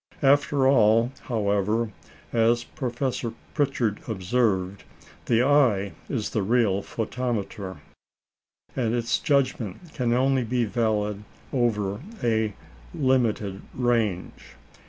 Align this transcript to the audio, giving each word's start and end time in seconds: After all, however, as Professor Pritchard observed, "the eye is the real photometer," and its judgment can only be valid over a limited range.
After 0.23 0.65
all, 0.67 1.11
however, 1.25 1.91
as 2.33 2.63
Professor 2.63 3.35
Pritchard 3.53 3.99
observed, 4.07 4.83
"the 5.27 5.43
eye 5.43 5.91
is 6.09 6.31
the 6.31 6.41
real 6.41 6.81
photometer," 6.81 7.77
and 8.75 8.95
its 8.95 9.19
judgment 9.19 9.93
can 9.93 10.11
only 10.11 10.43
be 10.43 10.65
valid 10.65 11.23
over 11.53 12.01
a 12.23 12.55
limited 12.95 13.61
range. 13.75 14.55